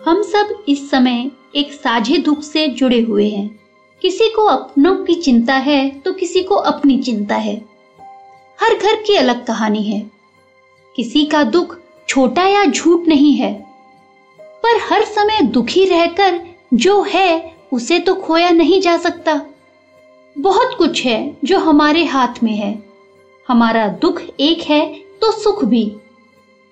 हम 0.00 0.22
सब 0.22 0.64
इस 0.68 0.90
समय 0.90 1.30
एक 1.56 1.72
साझे 1.72 2.16
दुख 2.18 2.42
से 2.42 2.66
जुड़े 2.68 3.00
हुए 3.00 3.28
हैं। 3.28 3.48
किसी 4.02 4.28
को 4.28 4.44
अपनों 4.44 4.94
की 4.96 5.14
चिंता 5.14 5.54
है 5.56 5.88
तो 5.96 6.12
किसी 6.12 6.42
को 6.42 6.54
अपनी 6.54 6.98
चिंता 6.98 7.34
है। 7.36 7.54
हर 8.58 8.74
घर 8.74 8.96
की 8.96 9.16
अलग 9.16 9.44
कहानी 9.46 9.82
है। 9.82 10.00
किसी 10.96 11.24
का 11.24 11.42
दुख 11.44 11.76
छोटा 12.08 12.46
या 12.46 12.64
झूठ 12.64 13.06
नहीं 13.08 13.32
है, 13.34 13.52
पर 14.38 14.80
हर 14.82 15.04
समय 15.04 15.40
दुखी 15.42 15.84
रहकर 15.84 16.40
जो 16.74 17.02
है, 17.02 17.54
उसे 17.72 17.98
तो 17.98 18.14
खोया 18.14 18.50
नहीं 18.50 18.80
जा 18.80 18.96
सकता। 18.96 19.40
बहुत 20.36 20.74
कुछ 20.78 21.04
है 21.04 21.36
जो 21.44 21.58
हमारे 21.58 22.04
हाथ 22.04 22.42
में 22.42 22.52
है। 22.52 22.82
हमारा 23.48 23.86
दुख 24.02 24.20
एक 24.40 24.62
है 24.62 24.84
तो 25.20 25.30
सुख 25.32 25.64
भी। 25.64 25.84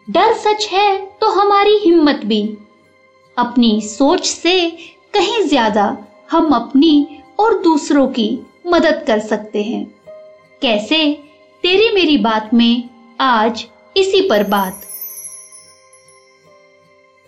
डर 0.09 0.33
सच 0.35 0.69
है 0.73 0.99
तो 1.21 1.29
हमारी 1.33 1.77
हिम्मत 1.77 2.21
भी। 2.25 2.43
अपनी 3.37 3.81
सोच 3.81 4.27
से 4.27 4.71
कहीं 5.15 5.43
ज़्यादा 5.43 5.97
हम 6.31 6.53
अपनी 6.55 7.07
और 7.41 7.59
दूसरों 7.63 8.07
की 8.09 8.29
मदद 8.67 9.05
कर 9.07 9.19
सकते 9.19 9.63
हैं। 9.63 9.85
कैसे? 10.63 10.99
तेरी 11.65 11.89
मेरी 11.95 12.17
बात 12.19 12.51
में 12.55 12.89
आज 13.21 13.65
इसी 13.97 14.21
पर 14.21 14.45
बात। 14.45 14.81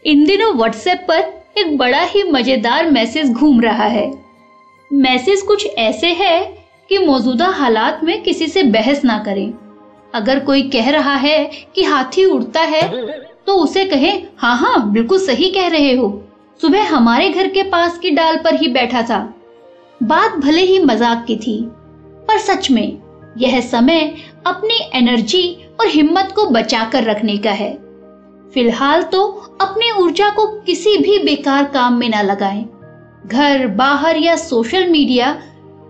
इन 0.05 0.25
दिनों 0.25 0.53
व्हाट्सएप 0.55 1.05
पर 1.09 1.21
एक 1.59 1.77
बड़ा 1.79 2.03
ही 2.05 2.23
मज़ेदार 2.23 2.91
मैसेज 2.91 3.33
घूम 3.33 3.61
रहा 3.61 3.87
है। 3.87 4.11
मैसेज 4.91 5.43
कुछ 5.43 5.67
ऐसे 5.67 6.13
है 6.15 6.43
कि 6.89 6.99
मौजूदा 6.99 7.47
हालात 7.49 8.01
में 8.05 8.23
किसी 8.23 8.49
से 8.49 8.63
बहस 8.63 9.05
ना 9.05 9.19
करें। 9.19 9.53
अगर 10.15 10.39
कोई 10.41 10.63
कह 10.71 10.91
रहा 10.91 11.15
है 11.17 11.45
कि 11.75 11.83
हाथी 11.85 12.25
उड़ता 12.25 12.61
है 12.63 12.83
तो 13.47 13.55
उसे 13.55 13.85
कहे 13.85 14.11
हाँ 14.39 14.57
हाँ 14.57 14.91
बिल्कुल 14.93 15.19
सही 15.19 15.51
कह 15.51 15.69
रहे 15.69 15.95
हो। 15.95 16.09
सुबह 16.61 16.89
हमारे 16.89 17.29
घर 17.29 17.49
के 17.49 17.63
पास 17.63 17.99
की 17.99 18.11
डाल 18.11 18.37
पर 18.37 18.55
ही 18.55 18.69
बैठा 18.69 19.03
था। 19.03 19.19
बात 20.01 20.37
भले 20.37 20.63
ही 20.63 20.79
मज़ाक 20.81 21.25
की 21.27 21.37
थी, 21.37 21.63
पर 22.29 22.39
सच 22.39 22.71
में, 22.71 22.99
यह 23.39 23.61
समय 23.61 24.15
अपनी 24.47 24.79
एनर्जी 24.95 25.47
और 25.81 25.87
हिम्मत 25.87 26.33
को 26.37 26.47
बचाकर 26.51 27.05
रखने 27.05 27.37
का 27.37 27.51
है। 27.53 27.73
फ़िलहाल 28.55 29.03
तो 29.03 29.27
अपनी 29.61 29.91
ऊर्जा 30.01 30.29
को 30.31 30.47
किसी 30.63 30.97
भी 30.99 31.19
बेकार 31.19 31.65
काम 31.65 31.95
में 31.95 32.09
न 32.09 32.23
लगाएँ। 32.23 32.65
घर, 33.27 33.67
बाहर 33.69 34.17
या 34.17 34.37
सोशल 34.37 34.89
मीडिया, 34.89 35.33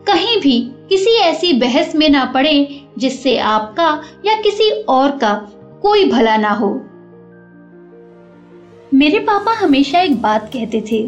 कहीं 0.07 0.41
भी 0.41 0.61
किसी 0.89 1.17
ऐसी 1.21 1.53
बहस 1.53 1.95
में 1.95 2.09
ना 2.11 2.25
पड़े 2.25 2.53
जिससे 2.99 3.37
आपका 3.39 3.89
या 4.27 4.35
किसी 4.43 4.71
और 4.89 5.11
का 5.19 5.33
कोई 5.83 6.11
भला 6.11 6.37
ना 6.37 6.51
हो। 6.51 6.71
मेरे 8.93 9.19
पापा 9.19 9.53
हमेशा 9.55 10.01
एक 10.01 10.21
बात 10.23 10.51
कहते 10.53 10.81
थे, 10.83 11.03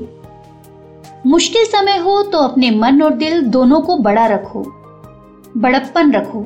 मुश्किल 1.26 1.64
समय 1.64 1.98
हो 1.98 2.22
तो 2.22 2.38
अपने 2.38 2.70
मन 2.70 3.03
और 3.03 3.14
दिल 3.14 3.41
दोनों 3.42 3.81
को 3.81 3.97
बड़ा 3.98 4.26
रखो, 4.26 4.62
बड़प्पन 5.56 6.12
रखो। 6.12 6.42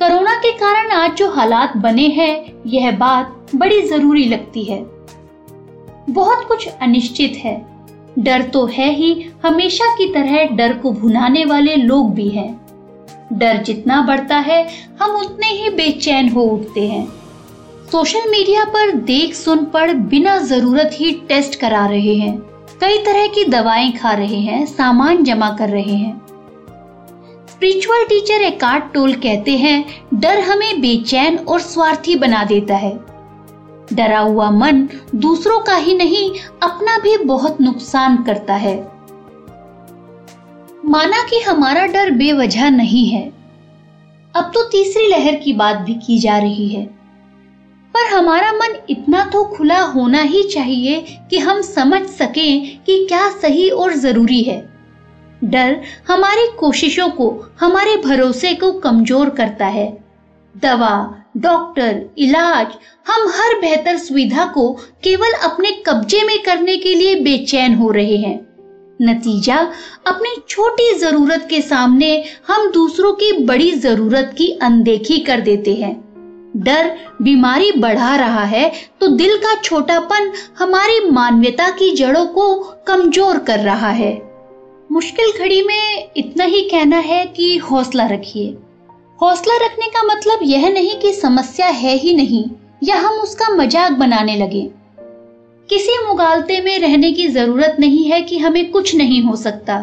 कोरोना 0.00 0.34
के 0.34 0.52
कारण 0.52 0.90
आज 0.92 1.14
जो 1.14 1.30
हालात 1.30 1.76
बने 1.76 2.06
हैं, 2.08 2.62
यह 2.66 2.90
बात 2.90 3.50
बड़ी 3.54 3.80
ज़रूरी 3.82 4.24
लगती 4.24 4.64
है। 4.64 4.82
बहुत 6.10 6.46
कुछ 6.48 6.68
अनिश्चित 6.68 7.36
है। 7.36 7.56
डर 8.18 8.42
तो 8.42 8.64
है 8.66 8.90
ही, 8.90 9.30
हमेशा 9.44 9.94
की 9.96 10.12
तरह 10.14 10.56
डर 10.56 10.72
को 10.72 10.92
भुनाने 10.92 11.44
वाले 11.44 11.74
लोग 11.76 12.14
भी 12.14 12.28
हैं। 12.28 12.67
डर 13.32 13.56
जितना 13.56 14.02
बढ़ता 14.02 14.36
है, 14.36 14.68
हम 15.02 15.10
उतने 15.10 15.46
ही 15.46 15.70
बेचैन 15.70 16.28
हो 16.28 16.42
उठते 16.42 16.88
हैं। 16.88 17.08
सोशल 17.92 18.30
मीडिया 18.30 18.64
पर 18.64 18.92
देख 18.92 19.34
सुन 19.34 19.64
पढ़ 19.64 19.92
बिना 19.92 20.38
ज़रूरत 20.38 20.90
ही 20.94 21.12
टेस्ट 21.12 21.60
करा 21.60 21.86
रहे 21.86 22.14
हैं। 22.14 22.38
कई 22.80 22.98
तरह 22.98 23.26
की 23.26 23.44
दवाएँ 23.44 23.92
खा 23.92 24.12
रहे 24.12 24.40
हैं, 24.40 24.66
सामान 24.66 25.24
जमा 25.24 25.50
कर 25.50 25.68
रहे 25.68 25.94
हैं। 25.94 26.22
स्पिरिचुअल 27.48 28.04
टीचर 28.04 28.42
एकार्ट 28.42 28.84
टोल 28.94 29.14
कहते 29.14 29.50
हैं, 29.50 29.84
डर 30.14 30.38
हमें 30.38 30.80
बेचैन 30.80 31.38
और 31.38 31.60
स्वार्थी 31.60 32.16
बना 32.16 32.44
देता 32.44 32.76
है। 32.76 33.00
डरा 33.92 34.18
हुआ 34.18 34.50
मन 34.50 34.88
दूसरों 35.14 35.60
का 35.60 35.74
ही 35.74 35.94
नहीं, 35.94 36.30
अपना 36.62 36.98
भी 36.98 37.16
बहुत 37.16 37.60
नुकसान 37.60 38.22
करता 38.22 38.54
है। 38.54 38.97
माना 40.88 41.22
कि 41.22 41.40
हमारा 41.40 41.86
डर 41.86 42.10
बेवजह 42.10 42.70
नहीं 42.70 43.06
है। 43.08 43.32
अब 44.36 44.50
तो 44.54 44.62
तीसरी 44.62 45.06
लहर 45.06 45.34
की 45.34 45.52
बात 45.52 45.76
भी 45.76 45.94
की 45.94 46.18
जा 46.18 46.38
रही 46.38 46.68
है। 46.68 46.84
पर 47.94 48.06
हमारा 48.06 48.52
मन 48.52 48.76
इतना 48.90 49.24
तो 49.24 49.44
खुला 49.44 49.80
होना 49.80 50.22
ही 50.22 50.42
चाहिए 50.42 51.18
कि 51.30 51.38
हम 51.38 51.60
समझ 51.62 52.02
सकें 52.02 52.78
कि 52.84 53.06
क्या 53.06 53.28
सही 53.30 53.68
और 53.68 53.94
ज़रूरी 53.94 54.42
है। 54.42 54.68
डर 55.44 55.80
हमारी 56.08 56.46
कोशिशों 56.58 57.08
को, 57.10 57.54
हमारे 57.60 57.96
भरोसे 57.96 58.54
को 58.54 58.72
कमज़ोर 58.72 59.30
करता 59.30 59.66
है। 59.66 59.98
दवा, 60.56 61.14
डॉक्टर, 61.36 62.10
इलाज, 62.18 62.66
हम 63.08 63.28
हर 63.28 63.60
बेहतर 63.60 63.98
सुविधा 63.98 64.44
को 64.44 64.72
केवल 65.04 65.32
अपने 65.32 65.70
कब्जे 65.86 66.22
में 66.22 66.42
करने 66.42 66.76
के 66.76 66.94
लिए 66.94 67.14
बेचैन 67.14 67.74
हो 67.74 67.90
रहे 67.90 68.16
हैं। 68.16 68.47
नतीजा, 69.00 69.56
अपनी 70.06 70.34
छोटी 70.48 70.92
ज़रूरत 70.98 71.46
के 71.50 71.60
सामने 71.62 72.10
हम 72.48 72.70
दूसरों 72.72 73.12
की 73.14 73.32
बड़ी 73.44 73.70
ज़रूरत 73.72 74.34
की 74.38 74.50
अनदेखी 74.62 75.18
कर 75.20 75.40
देते 75.40 75.74
हैं। 75.74 75.96
डर 76.56 76.90
बीमारी 77.22 77.72
बढ़ा 77.72 78.14
रहा 78.16 78.44
है 78.44 78.70
तो 79.00 79.08
दिल 79.08 79.36
का 79.36 79.54
छोटापन 79.54 80.32
हमारी 80.58 81.00
मानवता 81.10 81.68
की 81.70 81.90
जड़ों 81.96 82.24
को 82.28 82.54
कमज़ोर 82.86 83.38
कर 83.40 83.58
रहा 83.60 83.90
है। 83.92 84.12
मुश्किल 84.90 85.32
घड़ी 85.38 85.62
में 85.62 86.08
इतना 86.16 86.44
ही 86.44 86.62
कहना 86.62 86.98
है 86.98 87.24
कि 87.26 87.56
हौसला 87.60 88.06
रखिए। 88.06 88.56
हौसला 89.20 89.56
रखने 89.56 89.86
का 89.88 90.02
मतलब 90.04 90.40
यह 90.42 90.68
नहीं 90.70 90.98
कि 91.00 91.12
समस्या 91.12 91.66
है 91.66 91.94
ही 91.96 92.14
नहीं, 92.16 92.44
या 92.84 92.96
हम 92.96 93.14
उसका 93.14 93.48
मज़ाक 93.54 93.92
बनाने 93.92 94.36
लगे। 94.36 94.68
किसी 95.70 95.96
मुगालते 96.06 96.60
में 96.60 96.78
रहने 96.78 97.12
की 97.12 97.26
ज़रूरत 97.28 97.76
नहीं 97.80 98.04
है 98.04 98.20
कि 98.22 98.38
हमें 98.38 98.70
कुछ 98.70 98.94
नहीं 98.96 99.22
हो 99.22 99.34
सकता। 99.36 99.78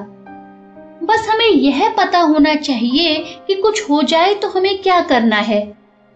बस 1.04 1.28
हमें 1.30 1.48
यह 1.48 1.90
पता 1.90 2.20
होना 2.20 2.54
चाहिए 2.56 3.16
कि 3.48 3.56
कुछ 3.56 3.90
हो 3.90 4.02
जाए 4.02 4.34
तो 4.34 4.48
हमें 4.48 4.78
क्या 4.82 5.00
करना 5.02 5.36
है। 5.36 5.60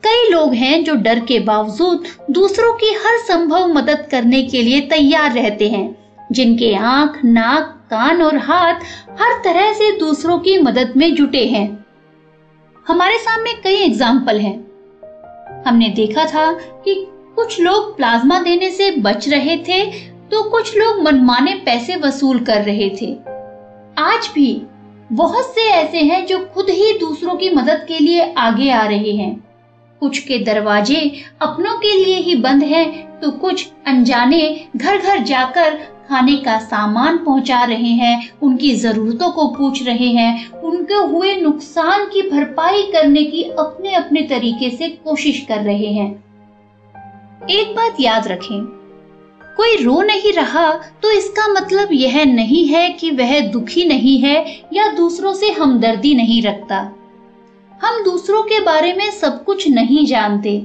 कई 0.04 0.30
लोग 0.30 0.54
हैं 0.54 0.84
जो 0.84 0.96
डर 0.96 1.20
के 1.20 1.40
बावजूद 1.40 2.04
दूसरों 2.32 2.74
की 2.74 2.94
हर 2.96 3.18
संभव 3.18 3.68
मदद 3.68 4.08
करने 4.12 4.42
के 4.44 4.62
लिए 4.62 4.82
तैयार 4.88 5.34
रहते 5.34 5.70
हैं, 5.70 5.96
जिनके 6.32 6.74
आँख, 6.76 7.20
नाक, 7.26 7.76
कान 7.92 8.22
और 8.22 8.38
हाथ 8.38 8.82
हर 9.22 9.34
तरह 9.44 9.72
से 9.74 9.92
दूसरों 10.00 10.40
की 10.40 10.58
मदद 10.58 10.94
में 10.98 11.14
जुटे 11.16 11.46
हैं। 11.46 11.68
हमारे 12.88 13.18
सामने 13.18 13.54
कई 13.54 13.76
एग्ज़ाम्पल 13.76 14.40
हैं। 14.40 14.58
हमने 15.68 15.90
देखा 15.90 16.26
था 16.26 16.52
कि 16.86 16.94
कुछ 17.40 17.60
लोग 17.62 17.96
प्लाज्मा 17.98 18.40
देने 18.40 18.70
से 18.70 18.90
बच 18.92 19.28
रहे 19.30 19.56
थे 19.58 19.86
तो 20.32 20.42
कुछ 20.50 20.76
लोग 20.78 21.02
मनमाने 21.04 21.54
पैसे 21.66 21.96
वसूल 21.96 22.40
कर 22.40 22.64
रहे 22.64 22.90
थे। 23.02 23.14
आज 23.98 24.30
भी 24.36 24.62
बहुत 25.12 25.46
से 25.46 25.70
ऐसे 25.70 26.02
हैं 26.02 26.26
जो 26.26 26.40
खुद 26.46 26.70
ही 26.70 26.98
दूसरों 27.00 27.36
की 27.36 27.50
मदद 27.50 27.86
के 27.88 28.00
लिए 28.00 28.34
आगे 28.38 28.70
आ 28.72 28.86
रहे 28.88 29.14
हैं। 29.14 29.32
कुछ 30.02 30.20
के 30.20 30.40
दरवाजे 30.44 31.00
अपनों 31.42 31.78
के 31.78 31.96
लिए 32.04 32.18
ही 32.18 32.36
बंद 32.36 32.64
हैं 32.64 33.20
तो 33.20 33.32
कुछ 33.32 33.68
अनजाने 33.88 34.44
घर 34.76 34.98
घर 34.98 35.24
जाकर 35.24 35.76
खाने 36.10 36.38
का 36.38 36.60
सामान 36.60 37.18
पहुँचा 37.18 37.64
रहे 37.64 37.96
हैं, 37.96 38.30
उनकी 38.42 38.76
जरूरतों 38.76 39.32
को 39.32 39.48
पूछ 39.48 39.86
रहे 39.86 40.12
हैं, 40.12 40.52
उनके 40.52 41.08
हुए 41.08 41.36
नुकसान 41.36 42.06
की 42.06 42.30
भरपाई 42.30 42.84
करने 42.84 43.24
की 43.24 43.44
अपने 43.44 43.94
अपने 43.96 44.22
तरीके 44.22 44.70
से 44.70 44.90
कोशिश 44.90 45.46
कर 45.48 45.62
रहे 45.62 45.94
हैं। 45.94 46.29
एक 47.50 47.76
बात 47.76 47.96
याद 48.00 48.28
रखें। 48.28 48.60
कोई 49.58 49.76
रो 49.76 50.02
नहीं 50.02 50.34
रहा 50.34 50.72
तो 51.02 51.12
इसका 51.12 51.48
मतलब 51.54 51.90
यह 51.92 52.24
नहीं 52.26 52.66
है 52.68 52.90
कि 52.90 53.10
वह 53.12 53.40
दुखी 53.48 53.86
नहीं 53.86 54.18
है 54.20 54.36
या 54.74 54.88
दूसरों 54.88 55.34
से 55.34 55.50
हमदर्दी 55.52 56.14
नहीं 56.16 56.42
रखता। 56.42 56.78
हम 57.82 58.04
दूसरों 58.04 58.44
के 58.44 58.60
बारे 58.60 58.94
में 58.94 59.10
सब 59.12 59.44
कुछ 59.44 59.68
नहीं 59.70 60.06
जानते। 60.06 60.58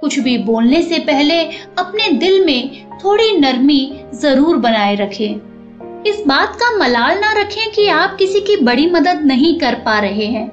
कुछ 0.00 0.18
भी 0.18 0.36
बोलने 0.38 0.82
से 0.82 0.98
पहले 0.98 1.42
अपने 1.78 2.08
दिल 2.08 2.44
में 2.46 2.86
थोड़ी 3.04 3.30
नरमी 3.38 3.80
ज़रूर 4.14 4.56
बनाए 4.56 4.94
रखें। 4.94 6.02
इस 6.06 6.22
बात 6.26 6.56
का 6.56 6.76
मलाल 6.76 7.18
ना 7.20 7.32
रखें 7.32 7.70
कि 7.72 7.88
आप 7.88 8.16
किसी 8.18 8.40
की 8.40 8.56
बड़ी 8.56 8.90
मदद 8.90 9.24
नहीं 9.24 9.58
कर 9.58 9.74
पा 9.74 9.98
रहे 9.98 10.26
हैं। 10.26 10.50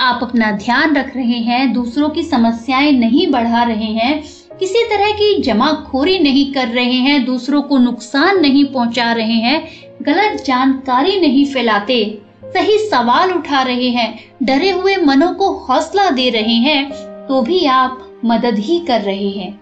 आप 0.00 0.20
अपना 0.22 0.50
ध्यान 0.52 0.96
रख 0.96 1.16
रहे 1.16 1.38
हैं, 1.40 1.72
दूसरों 1.72 2.08
की 2.10 2.22
समस्याएँ 2.22 2.92
नहीं 2.92 3.26
बढ़ा 3.30 3.62
रहे 3.62 3.92
हैं 3.94 4.22
किसी 4.60 4.82
तरह 4.84 5.12
की 5.12 5.40
जमाखोरी 5.42 6.18
नहीं 6.18 6.52
कर 6.52 6.68
रहे 6.68 6.96
हैं, 6.96 7.24
दूसरों 7.24 7.60
को 7.62 7.78
नुकसान 7.78 8.40
नहीं 8.40 8.64
पहुँचा 8.64 9.12
रहे 9.12 9.34
हैं, 9.34 9.68
गलत 10.02 10.42
जानकारी 10.44 11.20
नहीं 11.20 11.44
फैलाते, 11.52 12.02
सही 12.44 12.76
सवाल 12.80 13.32
उठा 13.32 13.62
रहे 13.62 13.88
हैं, 13.88 14.18
डरे 14.42 14.70
हुए 14.70 14.96
मनों 14.96 15.32
को 15.34 15.50
हौसला 15.58 16.10
दे 16.10 16.28
रहे 16.30 16.54
हैं 16.58 16.90
तो 17.28 17.40
भी 17.42 17.64
आप 17.66 18.06
मदद 18.24 18.58
ही 18.58 18.78
कर 18.80 19.00
रहे 19.00 19.30
हैं। 19.30 19.58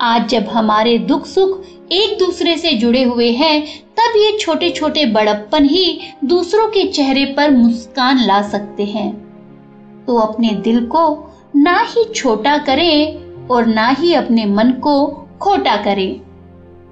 आज 0.00 0.28
जब 0.28 0.48
हमारे 0.48 0.98
दुख 0.98 1.26
सुख 1.26 1.62
एक 1.92 2.18
दूसरे 2.18 2.56
से 2.56 2.72
जुड़े 2.72 3.02
हुए 3.02 3.30
हैं, 3.32 3.62
तब 3.96 4.16
ये 4.16 4.36
छोटे 4.38 4.70
छोटे 4.70 5.06
बड़प्पन 5.08 5.64
ही 5.64 5.98
दूसरों 6.24 6.68
के 6.68 6.86
चेहरे 6.88 7.24
पर 7.36 7.50
मुस्कान 7.52 8.26
ला 8.26 8.42
सकते 8.48 8.84
हैं। 8.86 9.10
तो 10.06 10.16
अपने 10.18 10.48
दिल 10.64 10.84
को 10.86 11.08
ना 11.56 11.80
ही 11.88 12.04
छोटा 12.14 12.56
करें 12.58 13.29
और 13.50 13.66
ना 13.66 13.88
ही 13.88 14.14
अपने 14.14 14.46
मन 14.46 14.72
को 14.72 15.06
खोटा 15.40 15.76
करें। 15.76 16.20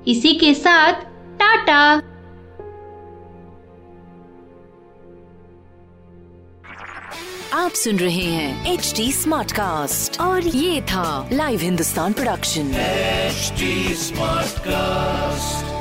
इसी 0.08 0.34
के 0.34 0.55
साथ 0.55 0.93
टाटा। 1.40 2.02
आप 7.55 7.70
सुन 7.70 7.96
रहे 7.96 8.25
हैं 8.25 8.72
एच 8.72 8.93
डी 8.96 9.12
स्मार्ट 9.12 9.52
कास्ट 9.52 10.20
और 10.20 10.46
ये 10.46 10.82
था 10.82 11.28
live 11.32 11.60
Hindustan 11.60 12.12
production 12.12 12.72
smart 13.99 14.58
cast 14.58 15.77